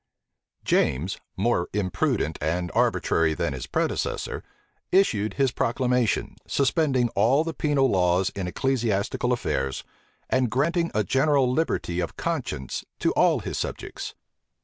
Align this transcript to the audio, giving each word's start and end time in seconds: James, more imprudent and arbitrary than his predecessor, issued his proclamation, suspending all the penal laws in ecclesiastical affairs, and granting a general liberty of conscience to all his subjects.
James, 0.65 1.19
more 1.37 1.67
imprudent 1.73 2.39
and 2.41 2.71
arbitrary 2.73 3.35
than 3.35 3.53
his 3.53 3.67
predecessor, 3.67 4.43
issued 4.91 5.35
his 5.35 5.51
proclamation, 5.51 6.37
suspending 6.47 7.09
all 7.09 7.43
the 7.43 7.53
penal 7.53 7.87
laws 7.87 8.31
in 8.31 8.47
ecclesiastical 8.47 9.31
affairs, 9.31 9.83
and 10.27 10.49
granting 10.49 10.89
a 10.95 11.03
general 11.03 11.53
liberty 11.53 11.99
of 11.99 12.17
conscience 12.17 12.83
to 12.97 13.11
all 13.11 13.41
his 13.41 13.59
subjects. 13.59 14.15